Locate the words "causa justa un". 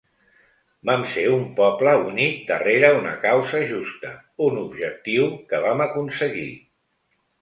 3.27-4.57